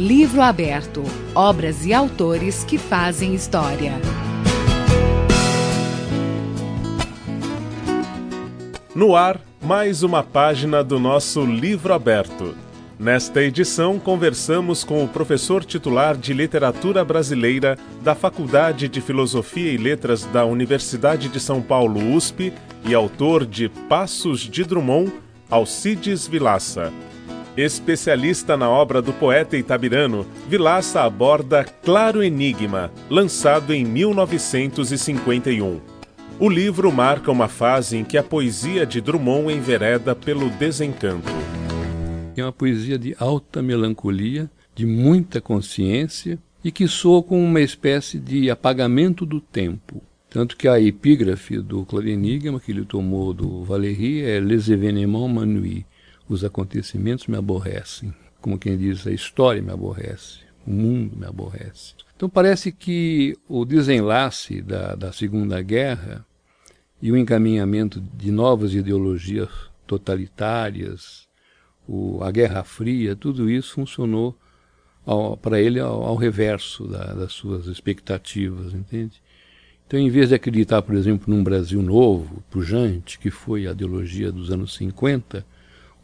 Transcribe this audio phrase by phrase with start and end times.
[0.00, 1.04] Livro aberto.
[1.34, 3.92] Obras e autores que fazem história.
[8.94, 12.56] No ar, mais uma página do nosso Livro Aberto.
[12.98, 19.76] Nesta edição, conversamos com o professor titular de Literatura Brasileira da Faculdade de Filosofia e
[19.76, 22.54] Letras da Universidade de São Paulo, USP,
[22.86, 25.12] e autor de Passos de Drummond,
[25.50, 26.90] Alcides Vilaça.
[27.56, 35.80] Especialista na obra do poeta itabirano, Vilaça aborda Claro Enigma, lançado em 1951.
[36.38, 41.28] O livro marca uma fase em que a poesia de Drummond envereda pelo desencanto.
[42.36, 48.18] É uma poesia de alta melancolia, de muita consciência e que soa com uma espécie
[48.20, 50.00] de apagamento do tempo.
[50.30, 55.28] Tanto que a epígrafe do Claro Enigma, que ele tomou do Valéry, é Les événements
[55.28, 55.84] m'ennuient
[56.30, 58.14] os acontecimentos me aborrecem.
[58.40, 61.94] Como quem diz, a história me aborrece, o mundo me aborrece.
[62.16, 66.24] Então parece que o desenlace da, da Segunda Guerra
[67.02, 69.48] e o encaminhamento de novas ideologias
[69.86, 71.28] totalitárias,
[71.88, 74.38] o, a Guerra Fria, tudo isso funcionou
[75.42, 79.20] para ele ao, ao reverso da, das suas expectativas, entende?
[79.84, 84.30] Então, em vez de acreditar, por exemplo, num Brasil novo, pujante, que foi a ideologia
[84.30, 85.44] dos anos 50,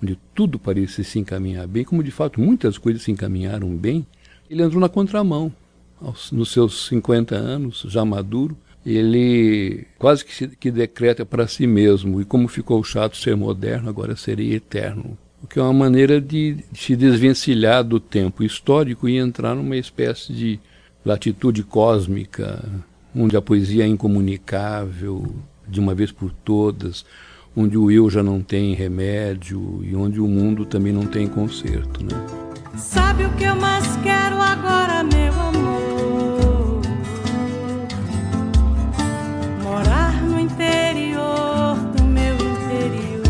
[0.03, 4.07] onde tudo parecia se encaminhar bem, como de fato muitas coisas se encaminharam bem,
[4.51, 5.53] ele entrou na contramão.
[6.01, 11.67] Aos, nos seus 50 anos, já maduro, ele quase que, se, que decreta para si
[11.67, 15.17] mesmo, e como ficou chato ser moderno, agora serei eterno.
[15.43, 20.33] O que é uma maneira de se desvencilhar do tempo histórico e entrar numa espécie
[20.33, 20.61] de
[21.05, 22.65] latitude cósmica,
[23.15, 25.35] onde a poesia é incomunicável,
[25.69, 27.05] de uma vez por todas,
[27.57, 32.05] onde o eu já não tem remédio e onde o mundo também não tem conserto,
[32.05, 32.11] né?
[32.77, 36.83] Sabe o que eu mais quero agora, meu amor?
[39.63, 43.23] Morar no interior do meu interior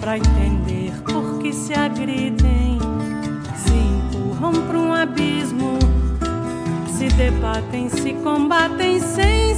[0.00, 2.78] Pra entender por que se agridem,
[3.56, 5.78] se empurram para um abismo,
[6.88, 9.51] se debatem, se combatem sem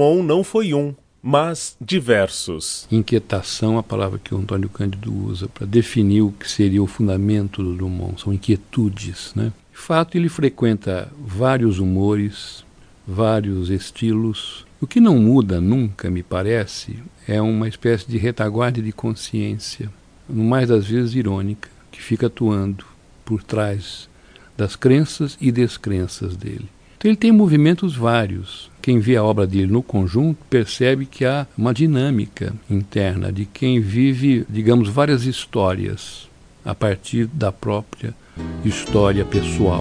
[0.00, 2.88] Drummond não foi um, mas diversos.
[2.90, 7.62] Inquietação, a palavra que o Antônio Cândido usa para definir o que seria o fundamento
[7.62, 9.32] do Drummond, são inquietudes.
[9.36, 9.52] Né?
[9.70, 12.64] De fato, ele frequenta vários humores,
[13.06, 14.64] vários estilos.
[14.80, 16.96] O que não muda nunca, me parece,
[17.28, 19.90] é uma espécie de retaguarda de consciência,
[20.26, 22.86] no mais das vezes irônica, que fica atuando
[23.22, 24.08] por trás
[24.56, 26.70] das crenças e descrenças dele.
[27.00, 28.70] Então ele tem movimentos vários.
[28.82, 33.80] Quem vê a obra dele no conjunto percebe que há uma dinâmica interna de quem
[33.80, 36.28] vive, digamos, várias histórias
[36.62, 38.14] a partir da própria
[38.62, 39.80] história pessoal.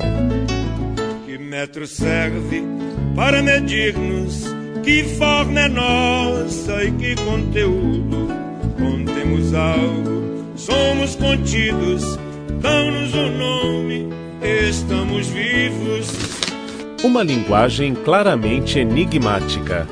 [1.25, 2.63] Que metro serve
[3.17, 4.45] para medir-nos?
[4.81, 8.29] Que forma é nossa e que conteúdo?
[8.77, 12.17] Contemos algo, somos contidos,
[12.61, 14.07] dão-nos um nome,
[14.41, 16.28] estamos vivos
[17.01, 19.87] uma linguagem claramente enigmática.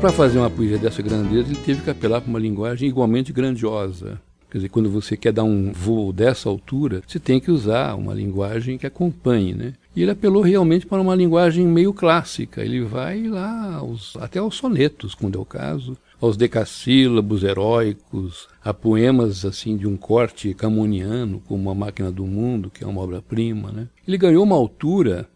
[0.00, 4.20] Para fazer uma poesia dessa grandeza, ele teve que apelar para uma linguagem igualmente grandiosa.
[4.50, 8.12] Quer dizer, quando você quer dar um voo dessa altura, você tem que usar uma
[8.12, 9.74] linguagem que acompanhe, né?
[9.94, 12.64] E ele apelou realmente para uma linguagem meio clássica.
[12.64, 18.74] Ele vai lá aos, até aos sonetos, quando é o caso, aos decassílabos heróicos, a
[18.74, 23.70] poemas assim de um corte camoniano, como A Máquina do Mundo, que é uma obra-prima,
[23.70, 23.88] né?
[24.06, 25.28] Ele ganhou uma altura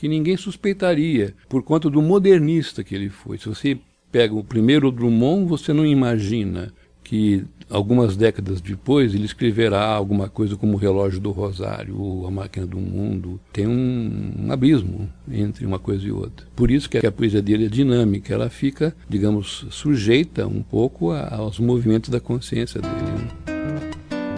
[0.00, 3.36] que ninguém suspeitaria, por conta do modernista que ele foi.
[3.36, 3.76] Se você
[4.10, 6.72] pega o primeiro Drummond, você não imagina
[7.04, 12.30] que algumas décadas depois ele escreverá alguma coisa como o Relógio do Rosário ou A
[12.30, 13.38] Máquina do Mundo.
[13.52, 16.46] Tem um, um abismo entre uma coisa e outra.
[16.56, 21.58] Por isso que a poesia dele é dinâmica, ela fica, digamos, sujeita um pouco aos
[21.58, 23.28] movimentos da consciência dele.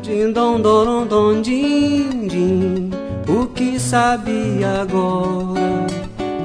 [0.03, 5.87] Din don don din din O que sabe agora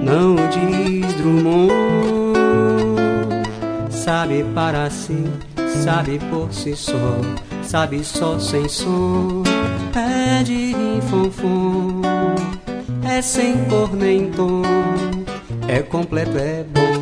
[0.01, 1.74] não diz Drummond.
[3.89, 5.25] Sabe para si,
[5.83, 6.94] sabe por si só
[7.62, 9.44] Sabe só sem som.
[9.94, 12.01] É de rinfonfon
[13.03, 14.62] É sem cor nem tom.
[15.68, 16.96] É completo, é bom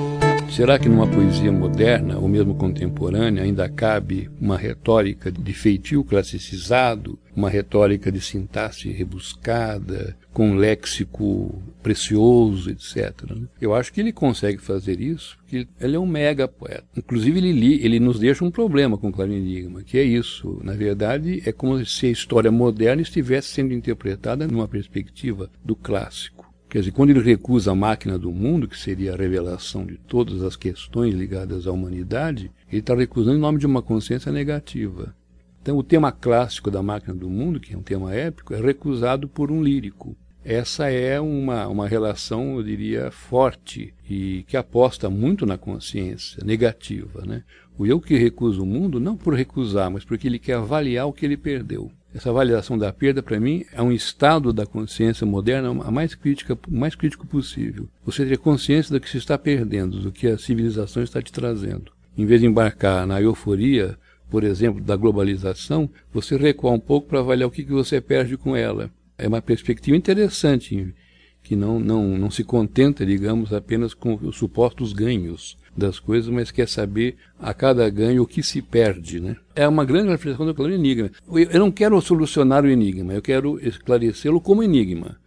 [0.56, 7.20] Será que numa poesia moderna, ou mesmo contemporânea, ainda cabe uma retórica de feitio classicizado,
[7.36, 13.32] uma retórica de sintaxe rebuscada, com um léxico precioso, etc.
[13.32, 13.48] Né?
[13.60, 16.86] Eu acho que ele consegue fazer isso, porque ele é um mega poeta.
[16.96, 20.62] Inclusive, ele, ele nos deixa um problema com o Claro Enigma, que é isso.
[20.64, 26.45] Na verdade, é como se a história moderna estivesse sendo interpretada numa perspectiva do clássico.
[26.76, 30.44] Quer dizer, quando ele recusa a máquina do mundo, que seria a revelação de todas
[30.44, 35.16] as questões ligadas à humanidade, ele está recusando em nome de uma consciência negativa.
[35.62, 39.26] Então, o tema clássico da máquina do mundo, que é um tema épico, é recusado
[39.26, 40.18] por um lírico.
[40.44, 47.24] Essa é uma, uma relação, eu diria, forte e que aposta muito na consciência negativa.
[47.26, 47.44] Né?
[47.78, 51.14] O eu que recusa o mundo, não por recusar, mas porque ele quer avaliar o
[51.14, 51.90] que ele perdeu.
[52.16, 56.58] Essa avaliação da perda, para mim, é um estado da consciência moderna a mais crítica,
[56.66, 57.90] o mais crítico possível.
[58.06, 61.92] Você ter consciência do que se está perdendo, do que a civilização está te trazendo.
[62.18, 63.98] Em vez de embarcar na euforia,
[64.30, 68.38] por exemplo, da globalização, você recua um pouco para avaliar o que, que você perde
[68.38, 68.90] com ela.
[69.18, 70.96] É uma perspectiva interessante,
[71.44, 76.52] que não, não, não se contenta, digamos, apenas com os supostos ganhos das coisas, mas
[76.52, 79.20] quer saber a cada ganho o que se perde.
[79.20, 79.36] Né?
[79.56, 81.12] É uma grande reflexão do enigma.
[81.28, 85.18] Eu não quero solucionar o enigma, eu quero esclarecê-lo como enigma.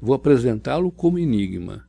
[0.00, 1.84] Vou apresentá-lo como enigma.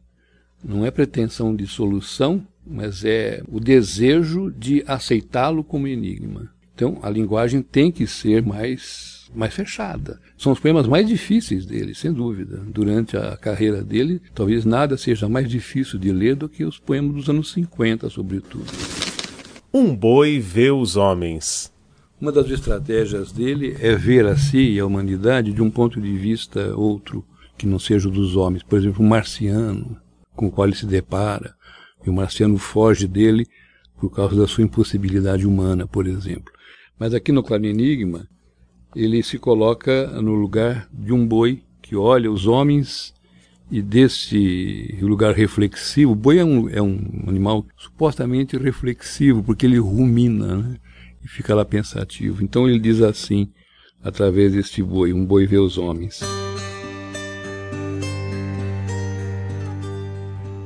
[0.63, 6.51] Não é pretensão de solução, mas é o desejo de aceitá-lo como enigma.
[6.75, 10.19] Então, a linguagem tem que ser mais mais fechada.
[10.37, 12.57] São os poemas mais difíceis dele, sem dúvida.
[12.67, 17.15] Durante a carreira dele, talvez nada seja mais difícil de ler do que os poemas
[17.15, 18.65] dos anos 50, sobretudo.
[19.73, 21.71] Um boi vê os homens.
[22.19, 26.17] Uma das estratégias dele é ver a si e a humanidade de um ponto de
[26.17, 27.23] vista outro,
[27.57, 28.63] que não seja o dos homens.
[28.63, 29.95] Por exemplo, o um marciano,
[30.35, 31.53] com o qual ele se depara,
[32.05, 33.45] e o marciano foge dele
[33.99, 36.51] por causa da sua impossibilidade humana, por exemplo.
[36.97, 38.27] Mas aqui no Claro Enigma,
[38.95, 43.13] ele se coloca no lugar de um boi que olha os homens
[43.71, 49.77] e desse lugar reflexivo, o boi é um, é um animal supostamente reflexivo, porque ele
[49.77, 50.75] rumina né?
[51.23, 52.43] e fica lá pensativo.
[52.43, 53.47] Então ele diz assim,
[54.03, 56.21] através deste boi, um boi vê os homens.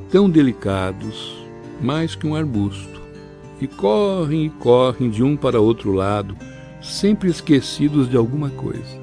[0.10, 1.36] Tão delicados,
[1.82, 3.02] mais que um arbusto,
[3.60, 6.38] e correm e correm de um para outro lado,
[6.84, 9.02] sempre esquecidos de alguma coisa.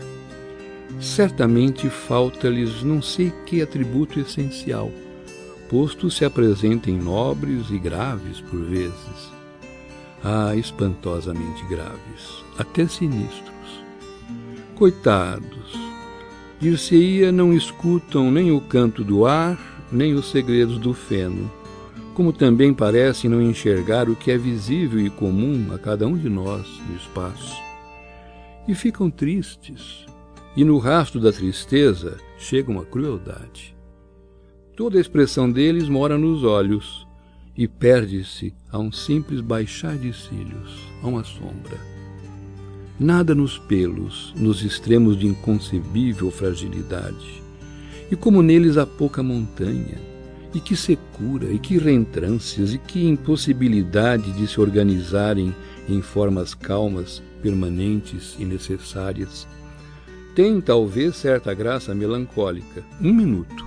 [1.01, 4.93] Certamente falta-lhes não sei que atributo essencial,
[5.69, 9.33] posto se apresentem nobres e graves por vezes.
[10.23, 13.51] Ah, espantosamente graves, até sinistros.
[14.75, 15.75] Coitados,
[16.61, 19.59] dir-se-ia não escutam nem o canto do ar,
[19.91, 21.51] nem os segredos do feno,
[22.13, 26.29] como também parecem não enxergar o que é visível e comum a cada um de
[26.29, 27.70] nós no espaço
[28.67, 30.07] e ficam tristes.
[30.57, 33.77] E no rastro da tristeza chega uma crueldade.
[34.77, 37.07] Toda a expressão deles mora nos olhos
[37.57, 41.79] e perde-se a um simples baixar de cílios, a uma sombra.
[42.99, 47.43] Nada nos pelos, nos extremos de inconcebível fragilidade.
[48.11, 49.99] E como neles há pouca montanha,
[50.55, 55.55] e que secura, e que reentrâncias, e que impossibilidade de se organizarem
[55.89, 59.47] em formas calmas, permanentes e necessárias.
[60.35, 63.65] Tem talvez certa graça melancólica, um minuto,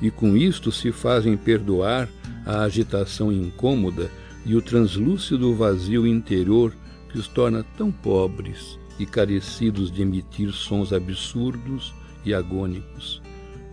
[0.00, 2.08] e com isto se fazem perdoar
[2.44, 4.10] a agitação incômoda
[4.44, 6.72] e o translúcido vazio interior
[7.10, 11.92] que os torna tão pobres e carecidos de emitir sons absurdos
[12.24, 13.20] e agônicos.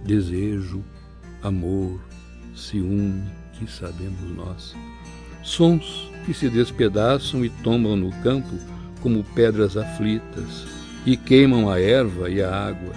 [0.04, 0.84] Desejo,
[1.42, 2.00] amor,
[2.56, 3.24] ciúme,
[3.54, 4.76] que sabemos nós.
[5.44, 8.58] Sons que se despedaçam e tombam no campo
[9.02, 10.66] como pedras aflitas,
[11.06, 12.94] e queimam a erva e a água.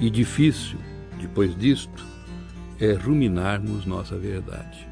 [0.00, 0.78] E difícil,
[1.20, 2.04] depois disto,
[2.80, 4.88] é ruminarmos nossa verdade.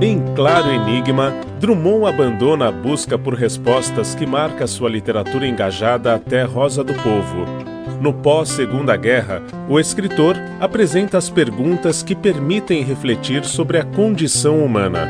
[0.00, 6.44] Em Claro Enigma, Drummond abandona a busca por respostas que marca sua literatura engajada até
[6.44, 7.75] Rosa do Povo,
[8.06, 15.08] no pós-Segunda Guerra, o escritor apresenta as perguntas que permitem refletir sobre a condição humana.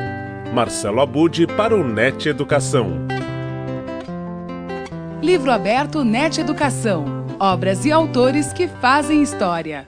[0.54, 3.06] Marcelo Abude para o NET Educação.
[5.22, 7.04] Livro aberto NET Educação.
[7.38, 9.86] Obras e autores que fazem história.